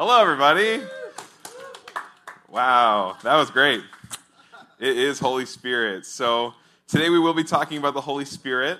[0.00, 0.80] Hello, everybody.
[2.48, 3.82] Wow, that was great.
[4.78, 6.06] It is Holy Spirit.
[6.06, 6.54] So,
[6.86, 8.78] today we will be talking about the Holy Spirit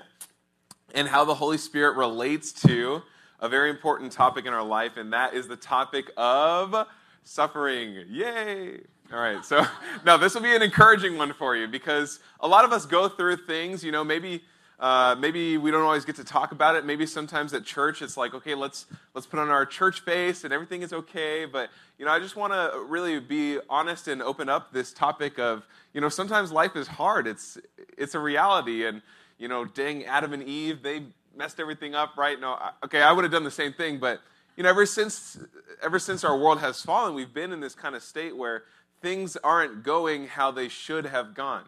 [0.94, 3.02] and how the Holy Spirit relates to
[3.40, 6.86] a very important topic in our life, and that is the topic of
[7.24, 8.04] suffering.
[8.08, 8.78] Yay!
[9.12, 9.66] All right, so
[10.06, 13.08] now this will be an encouraging one for you because a lot of us go
[13.08, 14.44] through things, you know, maybe
[14.78, 16.84] uh, maybe we don't always get to talk about it.
[16.84, 20.52] Maybe sometimes at church it's like, okay, let's let's put on our church face and
[20.52, 21.46] everything is okay.
[21.46, 25.38] But you know, I just want to really be honest and open up this topic
[25.38, 27.26] of, you know, sometimes life is hard.
[27.26, 27.58] It's
[27.96, 29.02] it's a reality, and
[29.36, 31.02] you know, dang Adam and Eve, they
[31.36, 32.38] messed everything up, right?
[32.38, 34.20] No, okay, I would have done the same thing, but
[34.56, 35.38] you know, ever since
[35.82, 38.62] ever since our world has fallen, we've been in this kind of state where
[39.02, 41.64] things aren't going how they should have gone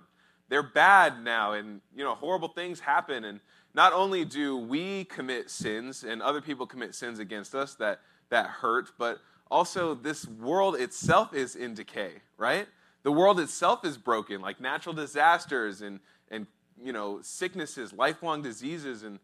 [0.50, 3.40] they're bad now and you know horrible things happen and
[3.72, 8.46] not only do we commit sins and other people commit sins against us that that
[8.46, 12.66] hurt but also this world itself is in decay right?
[13.02, 16.46] The world itself is broken like natural disasters and and
[16.82, 19.18] you know sicknesses lifelong diseases and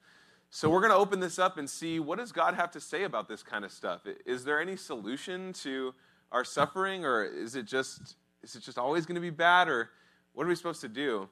[0.48, 3.02] so we're going to open this up and see what does god have to say
[3.02, 4.02] about this kind of stuff?
[4.24, 5.92] Is there any solution to
[6.30, 9.90] our suffering or is it just is it just always going to be bad or
[10.36, 11.30] what are we supposed to do?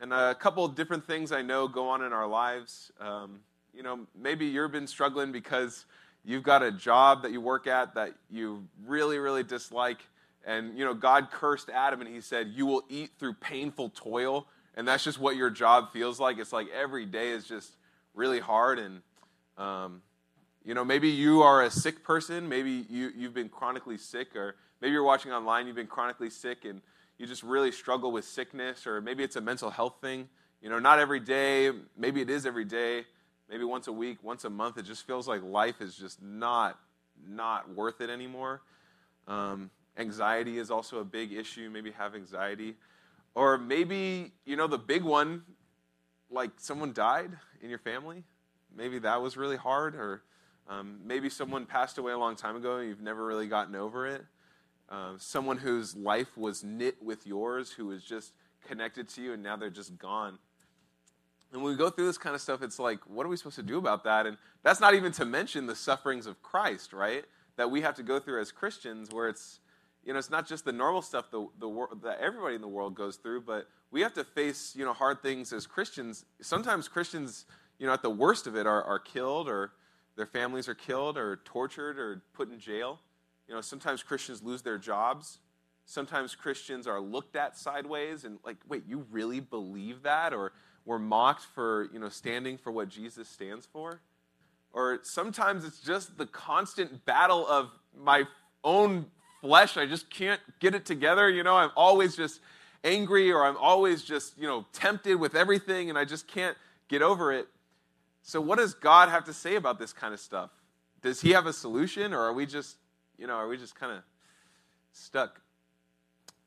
[0.00, 2.90] And a couple different things I know go on in our lives.
[2.98, 3.40] Um,
[3.74, 5.84] you know, maybe you've been struggling because
[6.24, 9.98] you've got a job that you work at that you really, really dislike.
[10.46, 14.46] And, you know, God cursed Adam and he said, You will eat through painful toil.
[14.74, 16.38] And that's just what your job feels like.
[16.38, 17.76] It's like every day is just
[18.14, 18.78] really hard.
[18.78, 19.02] And,
[19.58, 20.00] um,
[20.64, 22.48] you know, maybe you are a sick person.
[22.48, 26.64] Maybe you, you've been chronically sick, or maybe you're watching online, you've been chronically sick.
[26.64, 26.80] And,
[27.20, 30.26] you just really struggle with sickness, or maybe it's a mental health thing.
[30.62, 33.04] You know, not every day, maybe it is every day,
[33.50, 34.78] maybe once a week, once a month.
[34.78, 36.80] It just feels like life is just not
[37.28, 38.62] not worth it anymore.
[39.28, 41.68] Um, anxiety is also a big issue.
[41.68, 42.76] Maybe have anxiety,
[43.34, 45.42] or maybe you know the big one,
[46.30, 48.24] like someone died in your family.
[48.74, 50.22] Maybe that was really hard, or
[50.70, 54.06] um, maybe someone passed away a long time ago and you've never really gotten over
[54.06, 54.24] it.
[54.90, 58.32] Uh, someone whose life was knit with yours, who was just
[58.66, 60.38] connected to you, and now they're just gone.
[61.52, 63.56] And when we go through this kind of stuff, it's like, what are we supposed
[63.56, 64.26] to do about that?
[64.26, 67.24] And that's not even to mention the sufferings of Christ, right?
[67.56, 69.60] That we have to go through as Christians, where it's,
[70.04, 72.94] you know, it's not just the normal stuff the, the that everybody in the world
[72.94, 76.24] goes through, but we have to face, you know, hard things as Christians.
[76.40, 77.46] Sometimes Christians,
[77.78, 79.72] you know, at the worst of it, are, are killed, or
[80.16, 83.00] their families are killed, or tortured, or put in jail.
[83.50, 85.40] You know, sometimes Christians lose their jobs.
[85.84, 90.32] Sometimes Christians are looked at sideways and like, wait, you really believe that?
[90.32, 90.52] Or
[90.84, 94.02] we're mocked for, you know, standing for what Jesus stands for.
[94.72, 98.22] Or sometimes it's just the constant battle of my
[98.62, 99.06] own
[99.40, 99.76] flesh.
[99.76, 101.28] I just can't get it together.
[101.28, 102.38] You know, I'm always just
[102.84, 106.56] angry or I'm always just, you know, tempted with everything and I just can't
[106.86, 107.48] get over it.
[108.22, 110.50] So, what does God have to say about this kind of stuff?
[111.02, 112.76] Does He have a solution or are we just
[113.20, 114.02] you know, are we just kind of
[114.92, 115.42] stuck?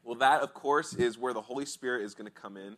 [0.03, 2.75] Well, that, of course, is where the Holy Spirit is going to come in.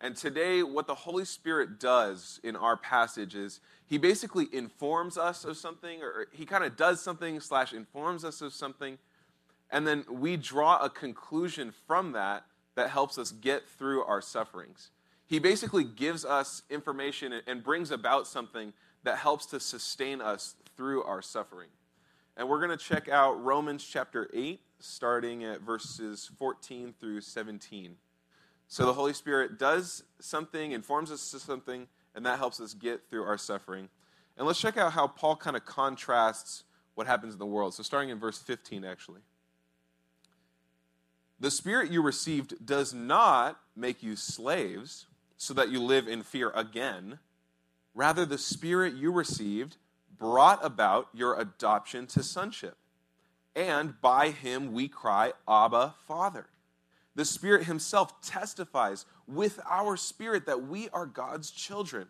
[0.00, 5.44] And today, what the Holy Spirit does in our passage is he basically informs us
[5.44, 8.98] of something, or he kind of does something, slash, informs us of something.
[9.70, 12.44] And then we draw a conclusion from that
[12.74, 14.90] that helps us get through our sufferings.
[15.26, 21.02] He basically gives us information and brings about something that helps to sustain us through
[21.04, 21.68] our suffering.
[22.36, 27.96] And we're going to check out Romans chapter 8, starting at verses 14 through 17.
[28.68, 33.02] So the Holy Spirit does something, informs us of something, and that helps us get
[33.10, 33.90] through our suffering.
[34.38, 37.74] And let's check out how Paul kind of contrasts what happens in the world.
[37.74, 39.20] So starting in verse 15, actually.
[41.38, 45.06] The Spirit you received does not make you slaves
[45.36, 47.18] so that you live in fear again.
[47.94, 49.76] Rather, the Spirit you received
[50.22, 52.76] brought about your adoption to sonship.
[53.56, 56.46] And by him we cry, Abba, Father.
[57.16, 62.06] The Spirit Himself testifies with our spirit that we are God's children.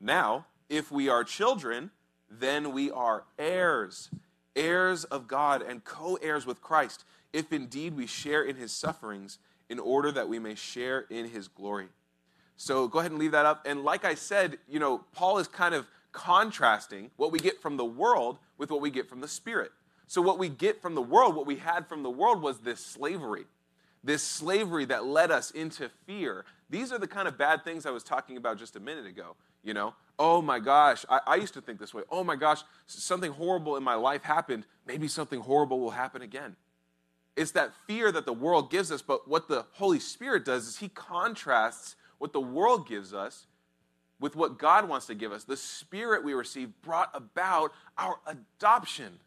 [0.00, 1.90] Now, if we are children,
[2.30, 4.08] then we are heirs,
[4.56, 7.04] heirs of God and co heirs with Christ,
[7.34, 9.38] if indeed we share in His sufferings,
[9.68, 11.88] in order that we may share in His glory.
[12.56, 13.66] So go ahead and leave that up.
[13.66, 17.76] And like I said, you know, Paul is kind of contrasting what we get from
[17.76, 19.72] the world with what we get from the Spirit.
[20.06, 22.84] So, what we get from the world, what we had from the world was this
[22.84, 23.44] slavery.
[24.02, 26.44] this slavery that led us into fear.
[26.70, 29.36] These are the kind of bad things I was talking about just a minute ago.
[29.62, 32.04] You know, oh my gosh, I, I used to think this way.
[32.10, 34.64] Oh my gosh, something horrible in my life happened.
[34.86, 36.56] Maybe something horrible will happen again.
[37.36, 40.78] It's that fear that the world gives us, but what the Holy Spirit does is
[40.78, 43.46] He contrasts what the world gives us
[44.20, 45.44] with what God wants to give us.
[45.44, 49.18] The Spirit we receive brought about our adoption.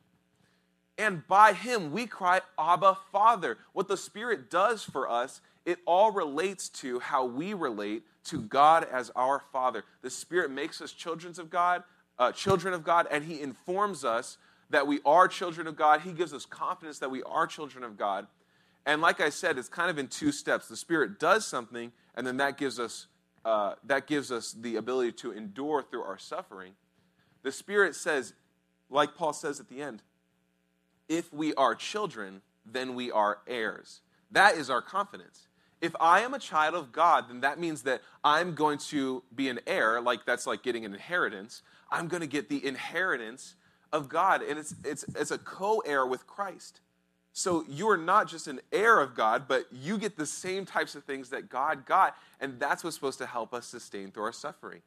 [0.98, 3.58] And by Him, we cry, Abba, Father.
[3.74, 8.88] What the Spirit does for us, it all relates to how we relate to God
[8.92, 9.84] as our Father.
[10.02, 11.84] The Spirit makes us children of God,
[12.20, 14.38] uh, children of God, and He informs us
[14.70, 16.02] that we are children of God.
[16.02, 18.28] He gives us confidence that we are children of God.
[18.86, 20.68] And like I said, it's kind of in two steps.
[20.68, 23.08] The Spirit does something, and then that gives us
[23.44, 26.74] uh, that gives us the ability to endure through our suffering.
[27.44, 28.34] The Spirit says,
[28.90, 30.04] like Paul says at the end,
[31.10, 34.02] if we are children, then we are heirs.
[34.32, 35.48] That is our confidence.
[35.82, 39.50] If I am a child of God, then that means that I'm going to be
[39.50, 41.64] an heir, like that's like getting an inheritance.
[41.90, 43.56] I'm going to get the inheritance
[43.92, 46.80] of God, and it's, it's, it's a co heir with Christ.
[47.34, 50.96] So you are not just an heir of God, but you get the same types
[50.96, 54.34] of things that God got, and that's what's supposed to help us sustain through our
[54.34, 54.82] suffering.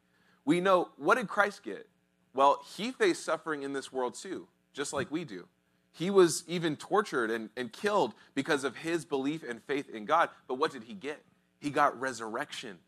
[0.44, 1.88] We know what did Christ get?
[2.34, 5.46] Well, he faced suffering in this world too, just like we do.
[5.92, 10.28] He was even tortured and, and killed because of his belief and faith in God.
[10.48, 11.22] But what did he get?
[11.60, 12.78] He got resurrection.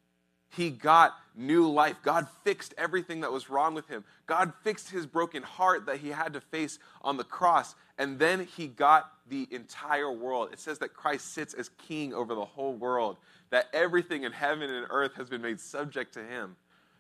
[0.51, 1.97] He got new life.
[2.03, 4.05] God fixed everything that was wrong with him.
[4.27, 7.75] God fixed his broken heart that he had to face on the cross.
[7.99, 10.51] And then he got the entire world.
[10.53, 13.17] It says that Christ sits as king over the whole world,
[13.51, 16.57] that everything in heaven and earth has been made subject to him.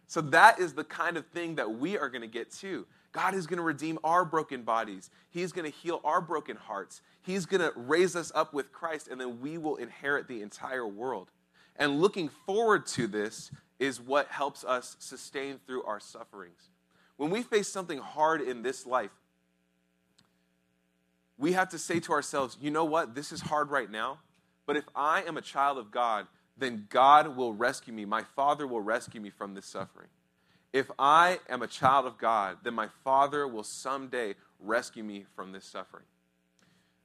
[0.06, 2.86] So that is the kind of thing that we are going to get too.
[3.12, 5.10] God is going to redeem our broken bodies.
[5.30, 7.00] He's going to heal our broken hearts.
[7.22, 10.86] He's going to raise us up with Christ, and then we will inherit the entire
[10.86, 11.30] world.
[11.78, 16.70] And looking forward to this is what helps us sustain through our sufferings.
[17.16, 19.10] When we face something hard in this life,
[21.38, 23.14] we have to say to ourselves, you know what?
[23.14, 24.18] This is hard right now,
[24.64, 26.26] but if I am a child of God,
[26.56, 28.06] then God will rescue me.
[28.06, 30.08] My Father will rescue me from this suffering.
[30.72, 35.52] If I am a child of God, then my Father will someday rescue me from
[35.52, 36.04] this suffering.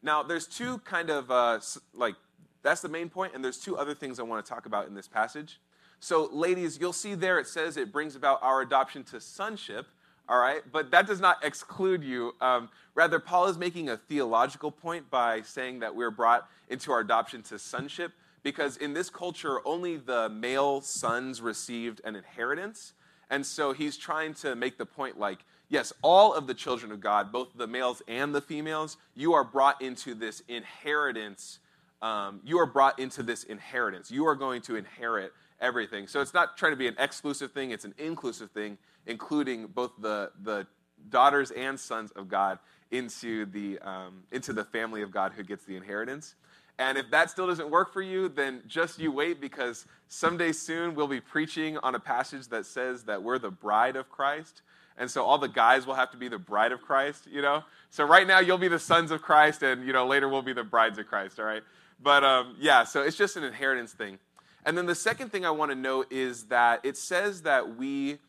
[0.02, 1.60] Now, there's two kind of uh,
[1.94, 2.16] like
[2.64, 4.96] that's the main point, and there's two other things I want to talk about in
[4.96, 5.60] this passage.
[6.00, 9.88] So, ladies, you'll see there it says it brings about our adoption to sonship,
[10.28, 10.62] all right?
[10.72, 12.34] But that does not exclude you.
[12.42, 17.00] Um, rather, Paul is making a theological point by saying that we're brought into our
[17.00, 18.14] adoption to sonship,
[18.44, 22.94] because in this culture, only the male sons received an inheritance.
[23.30, 27.00] And so he's trying to make the point like, yes, all of the children of
[27.00, 31.60] God, both the males and the females, you are brought into this inheritance
[32.02, 34.12] um, you are brought into this inheritance.
[34.12, 36.08] You are going to inherit everything.
[36.08, 39.92] So it's not trying to be an exclusive thing, it's an inclusive thing, including both
[40.00, 40.66] the, the
[41.10, 42.60] daughters and sons of God
[42.90, 46.36] into the, um, into the family of God who gets the inheritance.
[46.80, 50.96] And if that still doesn't work for you, then just you wait because someday soon
[50.96, 54.64] we'll be preaching on a passage that says that we're the bride of Christ.
[54.98, 57.64] And so all the guys will have to be the bride of Christ, you know?
[57.92, 60.54] So right now you'll be the sons of Christ, and, you know, later we'll be
[60.54, 61.64] the brides of Christ, all right?
[62.02, 64.20] But um, yeah, so it's just an inheritance thing.
[64.66, 68.20] And then the second thing I want to note is that it says that we,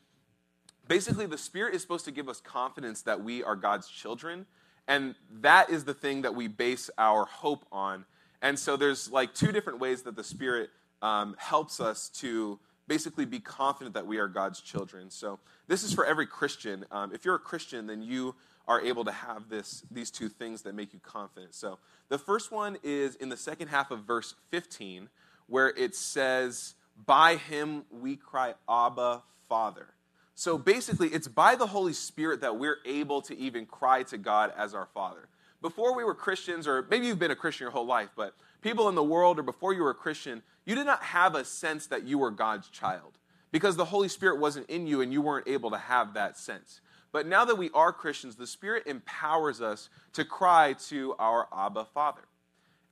[0.88, 4.46] basically, the Spirit is supposed to give us confidence that we are God's children.
[4.88, 8.04] And that is the thing that we base our hope on.
[8.40, 12.58] And so there's like two different ways that the Spirit um, helps us to
[12.88, 15.10] basically be confident that we are God's children.
[15.10, 16.84] So this is for every Christian.
[16.90, 18.34] Um, if you're a Christian, then you
[18.68, 21.54] are able to have this, these two things that make you confident.
[21.54, 25.08] So the first one is in the second half of verse 15,
[25.46, 26.74] where it says,
[27.06, 29.88] By him we cry, Abba, Father.
[30.34, 34.52] So basically, it's by the Holy Spirit that we're able to even cry to God
[34.56, 35.28] as our Father.
[35.62, 38.88] Before we were Christians, or maybe you've been a Christian your whole life, but people
[38.88, 41.86] in the world, or before you were a Christian, you did not have a sense
[41.86, 43.18] that you were God's child
[43.52, 46.80] because the Holy Spirit wasn't in you and you weren't able to have that sense.
[47.12, 51.84] But now that we are Christians, the Spirit empowers us to cry to our Abba
[51.84, 52.22] Father.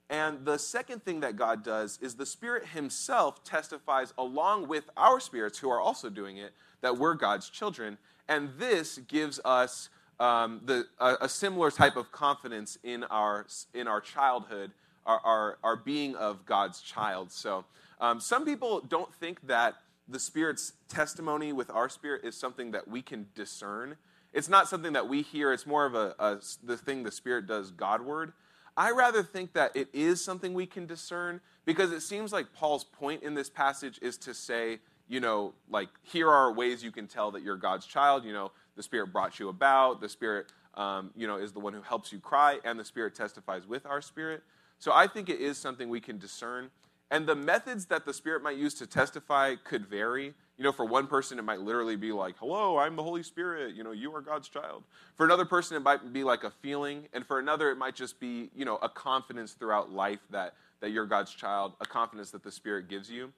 [0.08, 5.20] And the second thing that God does is the Spirit Himself testifies along with our
[5.20, 7.96] spirits who are also doing it that we're God's children.
[8.28, 9.88] And this gives us
[10.20, 14.70] um, the, a, a, similar type of confidence in our, in our childhood,
[15.06, 17.32] our, our, our being of God's child.
[17.32, 17.64] So
[18.00, 22.86] um, some people don't think that the Spirit's testimony with our spirit is something that
[22.86, 23.96] we can discern.
[24.34, 27.46] It's not something that we hear, it's more of a, a the thing the Spirit
[27.46, 28.32] does Godward.
[28.76, 32.84] I rather think that it is something we can discern because it seems like Paul's
[32.84, 37.06] point in this passage is to say, you know, like, here are ways you can
[37.06, 38.24] tell that you're God's child.
[38.24, 41.72] You know, the Spirit brought you about, the Spirit, um, you know, is the one
[41.72, 44.42] who helps you cry, and the Spirit testifies with our spirit.
[44.78, 46.70] So I think it is something we can discern.
[47.10, 50.32] And the methods that the Spirit might use to testify could vary.
[50.56, 53.74] You know, for one person, it might literally be like, hello, I'm the Holy Spirit.
[53.74, 54.84] You know, you are God's child.
[55.16, 57.08] For another person, it might be like a feeling.
[57.12, 60.90] And for another, it might just be, you know, a confidence throughout life that, that
[60.90, 63.32] you're God's child, a confidence that the Spirit gives you.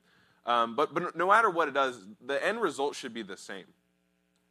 [0.44, 3.64] Um, but, but no matter what it does, the end result should be the same.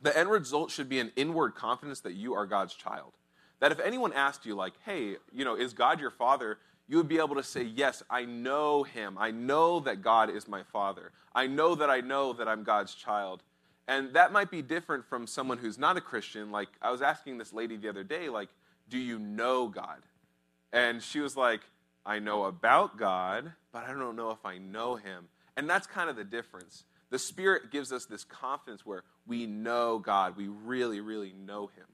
[0.02, 3.14] The end result should be an inward confidence that you are God's child.
[3.60, 6.58] That if anyone asked you, like, hey, you know, is God your father?
[6.92, 9.18] you would be able to say, Yes, I know him.
[9.18, 11.14] I know that God is my father.
[11.34, 13.44] I know that I know that I'm God's child.
[13.88, 16.52] And that might be different from someone who's not a Christian.
[16.52, 18.50] Like, I was asking this lady the other day, like,
[18.90, 20.00] do you know God?
[20.74, 21.62] And she was like,
[22.06, 25.30] I know about God, but I don't know if I know him.
[25.56, 26.84] And that's kind of the difference.
[27.12, 31.86] The Spirit gives us this confidence where we know God, we really, really know him.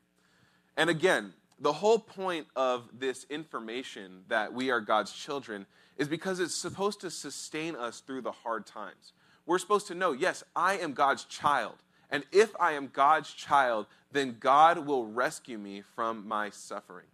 [0.78, 5.66] And again, the whole point of this information that we are God's children
[5.98, 9.14] is because it's supposed to sustain us through the hard times.
[9.48, 11.76] We're supposed to know, yes, I am God's child.
[12.12, 17.08] And if I am God's child, then God will rescue me from my suffering.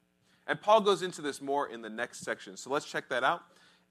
[0.46, 2.58] And Paul goes into this more in the next section.
[2.58, 3.44] So let's check that out.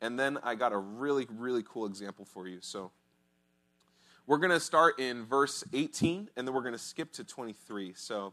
[0.02, 2.58] And then I got a really, really cool example for you.
[2.60, 2.90] So
[4.26, 7.92] we're going to start in verse 18, and then we're going to skip to 23.
[7.96, 8.32] So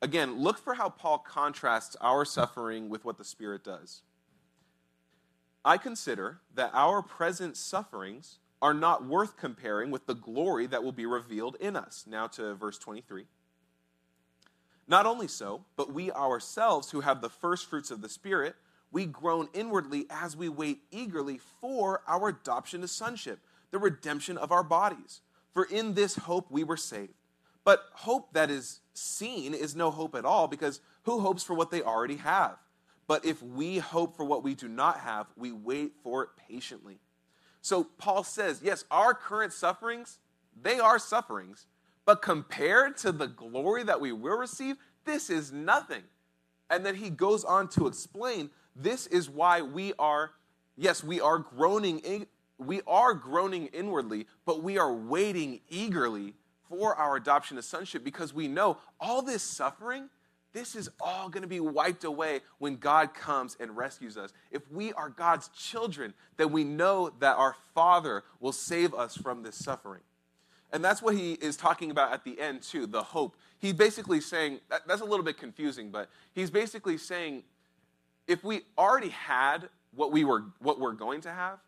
[0.00, 4.02] Again, look for how Paul contrasts our suffering with what the Spirit does.
[5.64, 10.92] I consider that our present sufferings are not worth comparing with the glory that will
[10.92, 12.04] be revealed in us.
[12.08, 13.26] Now to verse 23.
[14.86, 18.54] Not only so, but we ourselves who have the first fruits of the Spirit,
[18.90, 23.40] we groan inwardly as we wait eagerly for our adoption to sonship,
[23.70, 25.20] the redemption of our bodies.
[25.58, 27.14] For in this hope we were saved.
[27.64, 31.72] But hope that is seen is no hope at all because who hopes for what
[31.72, 32.58] they already have?
[33.08, 37.00] But if we hope for what we do not have, we wait for it patiently.
[37.60, 40.20] So Paul says, yes, our current sufferings,
[40.62, 41.66] they are sufferings,
[42.06, 46.04] but compared to the glory that we will receive, this is nothing.
[46.70, 50.30] And then he goes on to explain this is why we are,
[50.76, 56.34] yes, we are groaning, in, we are groaning inwardly, but we are waiting eagerly
[56.68, 60.10] for our adoption to sonship because we know all this suffering,
[60.52, 64.32] this is all going to be wiped away when God comes and rescues us.
[64.50, 69.42] If we are God's children, then we know that our Father will save us from
[69.42, 70.02] this suffering.
[70.70, 73.36] And that's what he is talking about at the end, too the hope.
[73.58, 77.44] He's basically saying, that, that's a little bit confusing, but he's basically saying
[78.26, 81.58] if we already had what, we were, what we're going to have,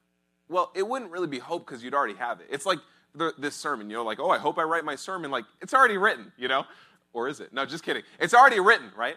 [0.50, 2.48] well, it wouldn't really be hope because you'd already have it.
[2.50, 2.80] It's like
[3.14, 5.30] the, this sermon, you know, like, oh, I hope I write my sermon.
[5.30, 6.64] Like, it's already written, you know?
[7.12, 7.52] Or is it?
[7.52, 8.02] No, just kidding.
[8.18, 9.16] It's already written, right?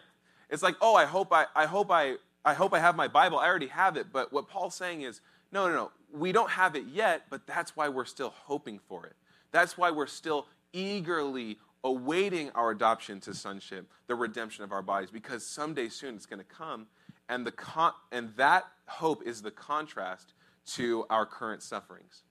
[0.50, 3.40] It's like, oh, I hope I, I hope I, I hope I have my Bible.
[3.40, 4.08] I already have it.
[4.14, 5.22] But what Paul's saying is,
[5.52, 5.92] no, no, no.
[6.12, 9.16] We don't have it yet, but that's why we're still hoping for it.
[9.52, 15.10] That's why we're still eagerly awaiting our adoption to sonship, the redemption of our bodies,
[15.12, 16.88] because someday soon it's going to come,
[17.28, 20.34] and the con- and that hope is the contrast
[20.66, 22.24] to our current sufferings.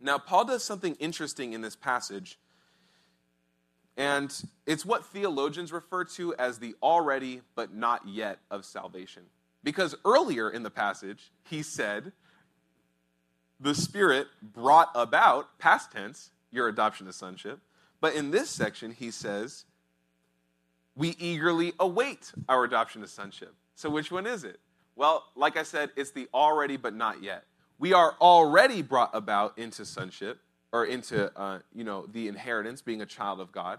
[0.00, 2.38] Now, Paul does something interesting in this passage,
[3.96, 4.34] and
[4.66, 9.24] it's what theologians refer to as the already but not yet of salvation.
[9.62, 12.12] Because earlier in the passage, he said,
[13.58, 17.60] the Spirit brought about, past tense, your adoption to sonship.
[18.00, 19.66] But in this section, he says,
[20.96, 23.54] we eagerly await our adoption to sonship.
[23.74, 24.60] So which one is it?
[25.00, 27.44] Well, like I said, it's the already but not yet.
[27.78, 30.40] We are already brought about into sonship
[30.72, 33.78] or into uh, you know the inheritance being a child of god.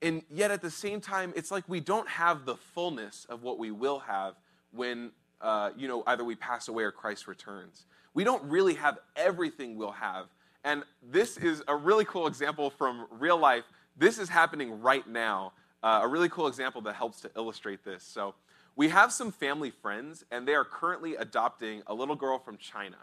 [0.00, 3.58] And yet at the same time it's like we don't have the fullness of what
[3.58, 4.36] we will have
[4.70, 5.10] when
[5.42, 7.84] uh, you know either we pass away or christ returns.
[8.14, 10.28] We don't really have everything we'll have.
[10.64, 13.64] And this is a really cool example from real life.
[13.94, 18.02] This is happening right now uh, a really cool example that helps to illustrate this.
[18.02, 18.34] So
[18.76, 22.98] we have some family friends and they are currently adopting a little girl from china.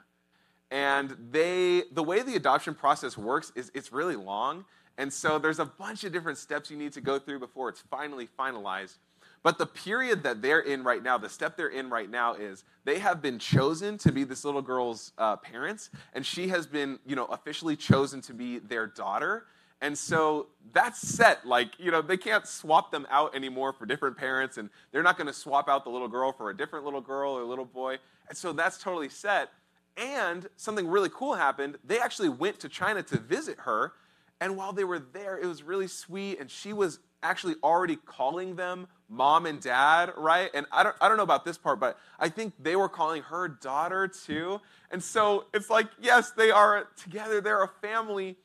[0.71, 4.65] And they the way the adoption process works is it's really long.
[4.97, 7.81] And so there's a bunch of different steps you need to go through before it's
[7.81, 8.97] finally finalized.
[9.41, 12.63] But the period that they're in right now the step they're in right now is
[12.85, 15.89] they have been chosen to be this little girl's uh, parents.
[16.13, 19.47] And she has been you know officially chosen to be their daughter
[19.83, 21.45] And so that's set.
[21.45, 25.17] Like, you know, they can't swap them out anymore for different parents, and they're not
[25.17, 27.97] going to swap out the little girl for a different little girl or little boy.
[28.29, 29.49] And so that's totally set.
[29.97, 31.77] And something really cool happened.
[31.83, 33.91] They actually went to China to visit her.
[34.39, 36.39] And while they were there, it was really sweet.
[36.39, 40.49] And she was actually already calling them mom and dad, right?
[40.53, 43.21] And I don't, I don't know about this part, but I think they were calling
[43.23, 44.61] her daughter too.
[44.91, 48.37] And so it's like, yes, they are together, they're a family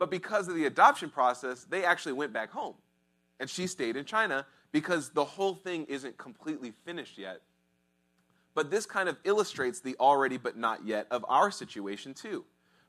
[0.00, 2.74] but because of the adoption process, they actually went back home.
[3.38, 7.42] And she stayed in China because the whole thing isn't completely finished yet.
[8.54, 12.46] But this kind of illustrates the already but not yet of our situation, too.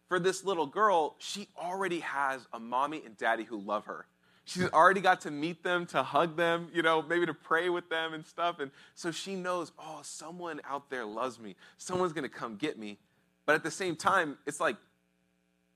[0.08, 4.08] For this little girl, she already has a mommy and daddy who love her.
[4.46, 7.90] She's already got to meet them, to hug them, you know, maybe to pray with
[7.90, 8.60] them and stuff.
[8.60, 11.58] And so she knows, oh, someone out there loves me.
[11.78, 13.00] Someone's going to come get me.
[13.46, 14.78] But at the same time, it's like,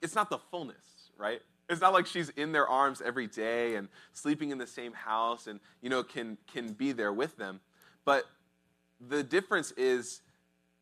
[0.01, 1.42] it's not the fullness right?
[1.70, 5.48] It's not like she's in their arms every day and sleeping in the same house
[5.48, 7.60] and, you know, can, can be there with them.
[8.04, 8.26] But
[9.00, 10.22] the difference is,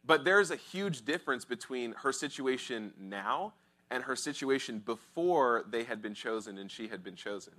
[0.06, 3.54] but there's a huge difference between her situation now
[3.90, 7.54] and her situation before they had been chosen and she had been chosen.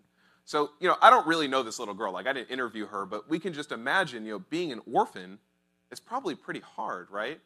[0.44, 2.12] So, you know, I don't really know this little girl.
[2.12, 5.38] Like, I didn't interview her, but we can just imagine, you know, being an orphan
[5.90, 7.40] is probably pretty hard, right?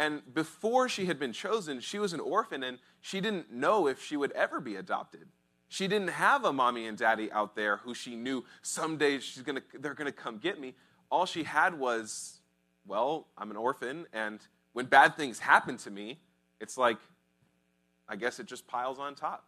[0.00, 4.02] And before she had been chosen, she was an orphan and she didn't know if
[4.02, 5.28] she would ever be adopted.
[5.68, 9.60] She didn't have a mommy and daddy out there who she knew someday she's gonna,
[9.78, 10.74] they're going to come get me.
[11.10, 12.40] All she had was,
[12.86, 14.40] well, I'm an orphan, and
[14.72, 16.18] when bad things happen to me,
[16.60, 16.96] it's like,
[18.08, 19.44] I guess it just piles on top.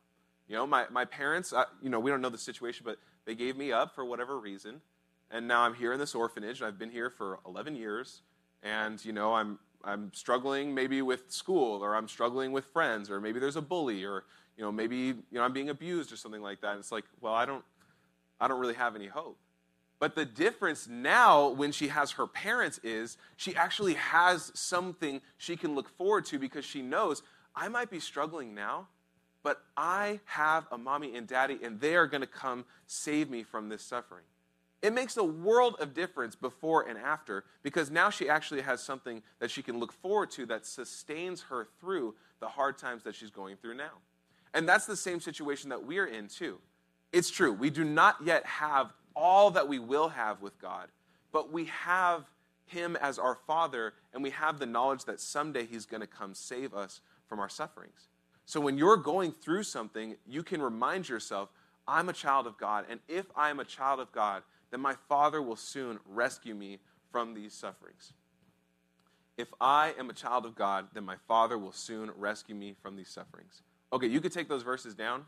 [0.49, 3.35] You know, my, my parents, uh, you know, we don't know the situation, but they
[3.35, 4.83] gave me up for whatever reason.
[5.31, 6.61] And now I'm here in this orphanage.
[6.61, 8.21] And I've been here for 11 years.
[8.63, 13.21] And, you know, I'm, I'm struggling maybe with school or I'm struggling with friends or
[13.21, 14.25] maybe there's a bully or
[14.57, 16.73] you know maybe you know I'm being abused or something like that.
[16.73, 17.65] And it's like, well, I don't
[18.41, 19.39] I don't really have any hope.
[19.99, 25.57] But the difference now when she has her parents is she actually has something she
[25.57, 27.23] can look forward to because she knows
[27.55, 28.89] I might be struggling now,
[29.43, 33.45] but I have a mommy and daddy and they are going to come save me
[33.45, 34.25] from this suffering.
[34.83, 39.23] It makes a world of difference before and after because now she actually has something
[39.39, 43.31] that she can look forward to that sustains her through the hard times that she's
[43.31, 43.93] going through now.
[44.53, 46.59] And that's the same situation that we're in too.
[47.13, 50.89] It's true, we do not yet have all that we will have with God,
[51.31, 52.25] but we have
[52.67, 56.35] Him as our Father, and we have the knowledge that someday He's going to come
[56.35, 58.09] save us from our sufferings.
[58.47, 61.51] So when you're going through something, you can remind yourself,
[61.87, 64.43] I'm a child of God, and if I am a child of God,
[64.73, 66.81] then my Father will soon rescue me
[67.13, 68.15] from these sufferings.
[69.37, 72.97] If I am a child of God, then my Father will soon rescue me from
[72.97, 73.63] these sufferings.
[73.93, 75.27] Okay, you could take those verses down.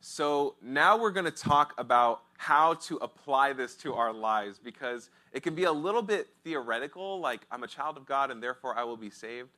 [0.00, 5.10] So now we're going to talk about how to apply this to our lives because
[5.32, 8.76] it can be a little bit theoretical, like I'm a child of God and therefore
[8.76, 9.50] I will be saved.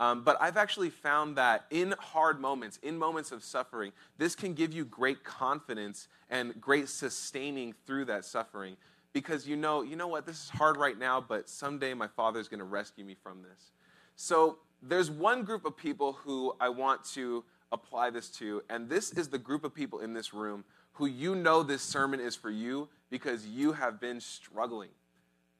[0.00, 4.54] Um, but I've actually found that in hard moments, in moments of suffering, this can
[4.54, 8.78] give you great confidence and great sustaining through that suffering
[9.12, 12.40] because you know, you know what, this is hard right now, but someday my Father
[12.40, 13.72] is going to rescue me from this.
[14.16, 19.12] So there's one group of people who I want to apply this to, and this
[19.12, 22.50] is the group of people in this room who you know this sermon is for
[22.50, 24.90] you because you have been struggling.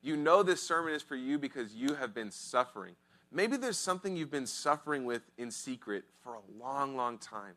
[0.02, 2.94] You know this sermon is for you because you have been suffering.
[3.32, 7.54] Maybe there's something you've been suffering with in secret for a long, long time.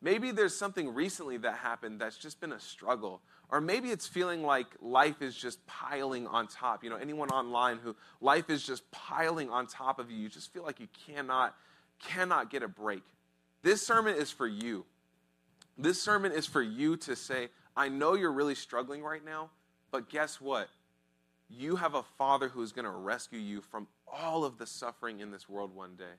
[0.00, 3.20] Maybe there's something recently that happened that's just been a struggle.
[3.48, 6.82] Or maybe it's feeling like life is just piling on top.
[6.82, 10.52] You know, anyone online who life is just piling on top of you, you just
[10.52, 11.54] feel like you cannot,
[12.00, 13.02] cannot get a break.
[13.62, 14.84] This sermon is for you.
[15.78, 19.50] This sermon is for you to say, I know you're really struggling right now,
[19.92, 20.68] but guess what?
[21.48, 25.30] You have a father who's going to rescue you from all of the suffering in
[25.30, 26.14] this world one day.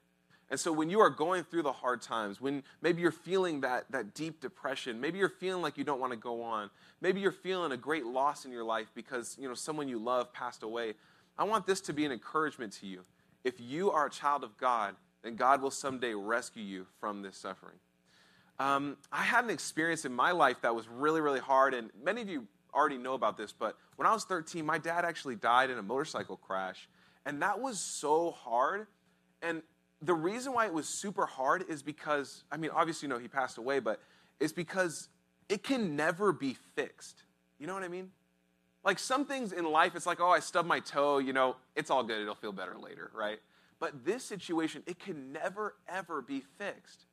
[0.50, 3.86] And so when you are going through the hard times, when maybe you're feeling that,
[3.92, 6.70] that deep depression, maybe you're feeling like you don't want to go on,
[7.02, 10.32] maybe you're feeling a great loss in your life because you know someone you love
[10.34, 10.94] passed away,
[11.38, 13.02] I want this to be an encouragement to you.
[13.44, 17.38] If you are a child of God, then God will someday rescue you from this
[17.38, 17.78] suffering.
[18.60, 22.22] Um, I had an experience in my life that was really, really hard, and many
[22.22, 25.70] of you already know about this, but when I was 13, my dad actually died
[25.70, 26.88] in a motorcycle crash.
[27.26, 28.88] And that was so hard.
[29.42, 29.62] And
[30.02, 33.28] the reason why it was super hard is because, I mean, obviously, you know, he
[33.28, 34.02] passed away, but
[34.40, 35.10] it's because
[35.50, 37.24] it can never be fixed.
[37.60, 38.10] You know what I mean?
[38.84, 41.90] Like some things in life, it's like, oh, I stubbed my toe, you know, it's
[41.90, 43.40] all good, it'll feel better later, right?
[43.80, 47.06] But this situation, it can never, ever be fixed.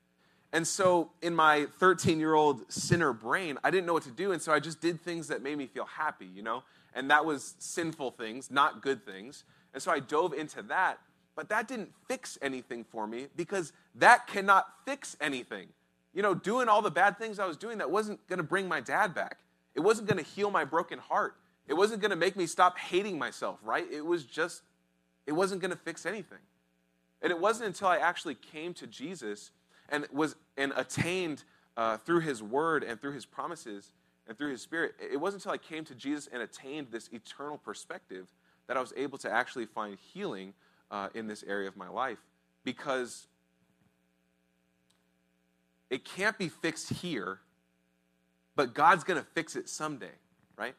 [0.52, 4.32] And so, in my 13 year old sinner brain, I didn't know what to do.
[4.32, 6.64] And so, I just did things that made me feel happy, you know?
[6.94, 9.44] And that was sinful things, not good things.
[9.72, 10.98] And so, I dove into that.
[11.36, 15.68] But that didn't fix anything for me because that cannot fix anything.
[16.12, 18.66] You know, doing all the bad things I was doing, that wasn't going to bring
[18.68, 19.38] my dad back.
[19.74, 21.36] It wasn't going to heal my broken heart.
[21.68, 23.86] It wasn't going to make me stop hating myself, right?
[23.90, 24.62] It was just,
[25.26, 26.40] it wasn't going to fix anything.
[27.22, 29.52] And it wasn't until I actually came to Jesus
[29.90, 31.44] and was and attained
[31.76, 33.92] uh, through His Word and through His promises
[34.28, 34.94] and through His Spirit.
[35.00, 38.26] It wasn't until I came to Jesus and attained this eternal perspective
[38.66, 40.54] that I was able to actually find healing
[40.90, 42.18] uh, in this area of my life
[42.64, 43.26] because
[45.88, 47.40] it can't be fixed here,
[48.54, 50.12] but God's going to fix it someday,
[50.56, 50.74] right?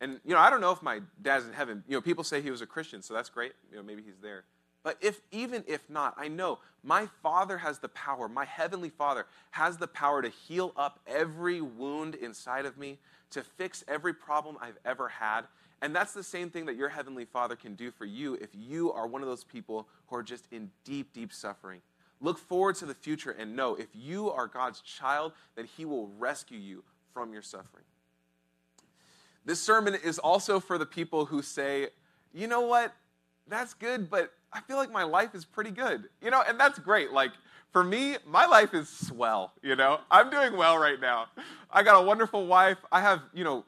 [0.00, 1.82] And you know, I don't know if my dad's in heaven.
[1.88, 3.52] You know, people say he was a Christian, so that's great.
[3.70, 4.44] You know, maybe he's there.
[4.88, 8.26] But if even if not, I know my Father has the power.
[8.26, 12.98] My heavenly Father has the power to heal up every wound inside of me,
[13.32, 15.42] to fix every problem I've ever had.
[15.82, 18.90] And that's the same thing that your heavenly Father can do for you if you
[18.90, 21.82] are one of those people who are just in deep, deep suffering.
[22.22, 26.08] Look forward to the future and know if you are God's child, then He will
[26.18, 27.84] rescue you from your suffering.
[29.44, 31.88] This sermon is also for the people who say,
[32.32, 32.94] you know what,
[33.46, 36.08] that's good, but I feel like my life is pretty good.
[36.22, 37.12] You know, and that's great.
[37.12, 37.32] Like,
[37.72, 40.00] for me, my life is swell, you know?
[40.10, 41.26] I'm doing well right now.
[41.70, 42.78] I got a wonderful wife.
[42.90, 43.64] I have, you know,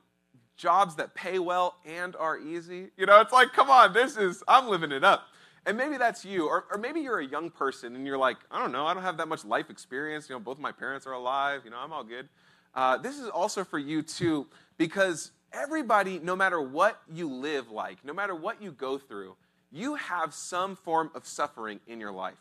[0.56, 2.88] jobs that pay well and are easy.
[2.96, 5.24] You know, it's like, come on, this is, I'm living it up.
[5.66, 8.58] And maybe that's you, or, or maybe you're a young person and you're like, I
[8.58, 10.28] don't know, I don't have that much life experience.
[10.30, 12.28] You know, both my parents are alive, you know, I'm all good.
[12.74, 14.46] Uh, this is also for you too,
[14.78, 19.36] because everybody, no matter what you live like, no matter what you go through,
[19.70, 22.38] you have some form of suffering in your life.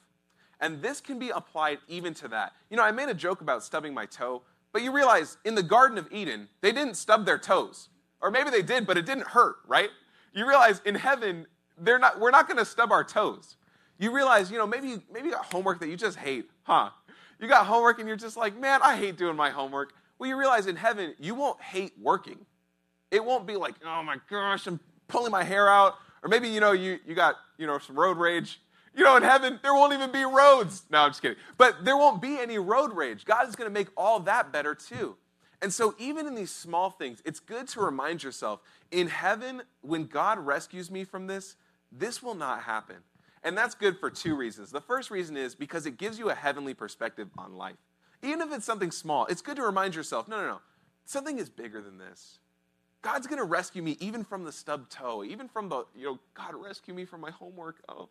[0.61, 2.53] And this can be applied even to that.
[2.69, 4.41] You know, I made a joke about stubbing my toe,
[4.73, 7.89] but you realize in the Garden of Eden, they didn't stub their toes.
[8.21, 9.89] Or maybe they did, but it didn't hurt, right?
[10.33, 11.45] You realize in heaven,
[11.77, 13.55] they're not, we're not going to stub our toes.
[13.97, 16.89] You realize, you know, maybe, maybe you got homework that you just hate, huh?
[17.39, 19.93] You got homework and you're just like, man, I hate doing my homework.
[20.17, 22.45] Well, you realize in heaven, you won't hate working.
[23.11, 25.95] It won't be like, oh my gosh, I'm pulling my hair out.
[26.23, 28.62] Or maybe, you know, you, you got, you know, some road rage.
[28.95, 30.84] You know, in heaven, there won't even be roads.
[30.89, 31.38] No, I'm just kidding.
[31.58, 33.23] But there won't be any road rage.
[33.23, 35.15] God is going to make all that better too.
[35.62, 40.05] And so, even in these small things, it's good to remind yourself in heaven, when
[40.05, 41.55] God rescues me from this,
[41.91, 42.97] this will not happen.
[43.43, 44.71] And that's good for two reasons.
[44.71, 47.77] The first reason is because it gives you a heavenly perspective on life.
[48.21, 50.62] Even if it's something small, it's good to remind yourself no, no, no,
[51.05, 52.39] something is bigger than this.
[53.01, 56.19] God's going to rescue me even from the stub toe, even from the, you know,
[56.33, 57.77] God rescue me from my homework.
[57.88, 58.09] Oh,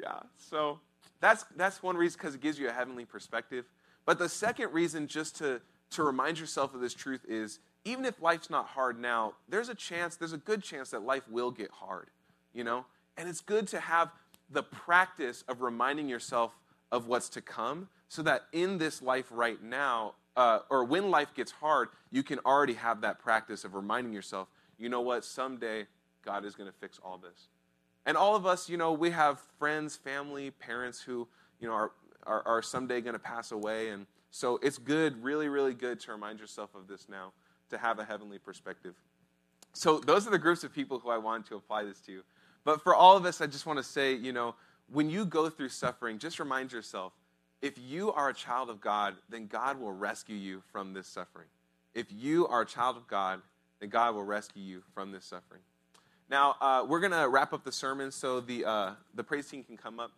[0.00, 0.20] yeah.
[0.38, 0.80] So
[1.20, 3.66] that's, that's one reason because it gives you a heavenly perspective.
[4.06, 5.60] But the second reason, just to,
[5.90, 9.74] to remind yourself of this truth, is even if life's not hard now, there's a
[9.74, 12.08] chance, there's a good chance that life will get hard,
[12.54, 12.86] you know?
[13.16, 14.10] And it's good to have
[14.50, 16.56] the practice of reminding yourself
[16.90, 21.34] of what's to come so that in this life right now, uh, or when life
[21.34, 25.86] gets hard, you can already have that practice of reminding yourself, you know what, someday
[26.24, 27.48] God is going to fix all this.
[28.06, 31.26] And all of us, you know, we have friends, family, parents who,
[31.60, 31.92] you know, are,
[32.26, 33.90] are, are someday going to pass away.
[33.90, 37.32] And so it's good, really, really good to remind yourself of this now,
[37.70, 38.94] to have a heavenly perspective.
[39.72, 42.22] So those are the groups of people who I wanted to apply this to.
[42.64, 44.54] But for all of us, I just want to say, you know,
[44.92, 47.12] when you go through suffering, just remind yourself
[47.64, 51.46] if you are a child of God, then God will rescue you from this suffering.
[51.94, 53.40] If you are a child of God,
[53.80, 55.62] then God will rescue you from this suffering.
[56.28, 59.64] Now, uh, we're going to wrap up the sermon so the, uh, the praise team
[59.64, 60.12] can come up.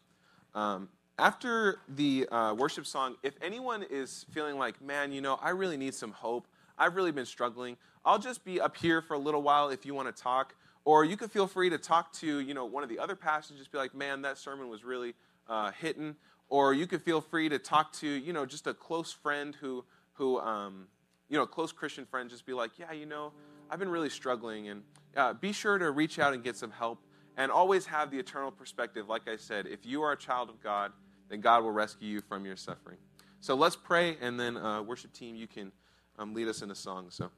[0.57, 0.89] Um,
[1.21, 5.77] after the uh, worship song, if anyone is feeling like, man, you know, I really
[5.77, 9.43] need some hope, I've really been struggling, I'll just be up here for a little
[9.43, 10.57] while if you want to talk.
[10.85, 13.59] Or you could feel free to talk to, you know, one of the other pastors,
[13.59, 15.15] just be like, man, that sermon was really
[15.49, 16.17] uh, hitting.
[16.49, 19.85] Or you could feel free to talk to, you know, just a close friend who,
[20.15, 20.87] who um,
[21.29, 23.33] you know, a close Christian friend, just be like, yeah, you know,
[23.71, 24.69] I've been really struggling.
[24.69, 24.83] And
[25.17, 27.01] uh, be sure to reach out and get some help.
[27.37, 29.09] And always have the eternal perspective.
[29.09, 30.93] Like I said, if you are a child of God,
[31.29, 32.97] then God will rescue you from your suffering.
[33.41, 35.71] So let's pray, and then, uh, worship team, you can
[36.19, 37.07] um, lead us in a song.
[37.11, 37.31] So,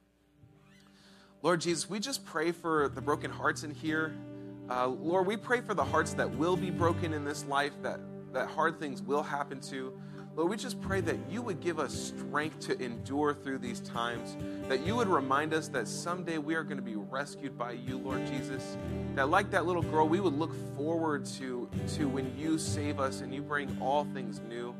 [1.41, 4.15] Lord Jesus, we just pray for the broken hearts in here.
[4.69, 7.99] Uh, Lord, we pray for the hearts that will be broken in this life, that,
[8.33, 9.93] that hard things will happen to.
[10.35, 14.37] Lord, we just pray that you would give us strength to endure through these times,
[14.69, 17.97] that you would remind us that someday we are going to be rescued by you,
[17.97, 18.77] Lord Jesus.
[19.15, 23.21] That, like that little girl, we would look forward to, to when you save us
[23.21, 24.73] and you bring all things new.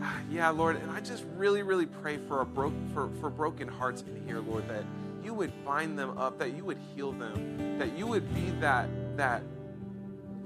[0.30, 4.02] Yeah, Lord, and I just really, really pray for, a bro- for, for broken hearts
[4.02, 4.84] in here, Lord, that
[5.24, 8.88] you would bind them up, that you would heal them, that you would be that,
[9.16, 9.42] that,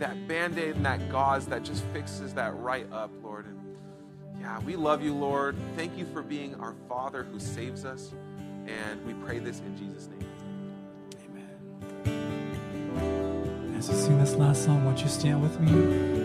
[0.01, 3.47] that band-aid and that gauze that just fixes that right up, Lord.
[3.47, 3.59] And
[4.41, 5.57] yeah, we love you, Lord.
[5.77, 8.13] Thank you for being our Father who saves us.
[8.67, 10.27] And we pray this in Jesus' name.
[12.07, 13.75] Amen.
[13.79, 16.20] As we sing this last song, won't you stand with me?